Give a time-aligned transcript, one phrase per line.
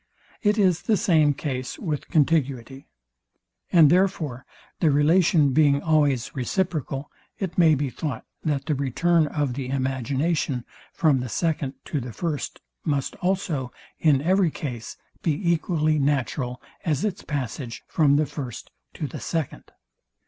[0.41, 2.87] It is the same case with contiguity:
[3.71, 4.47] And therefore
[4.79, 10.65] the relation being always reciprocal, it may be thought, that the return of the imagination
[10.91, 17.05] from the second to the first must also, in every case, be equally natural as
[17.05, 19.65] its passage from the first to the second.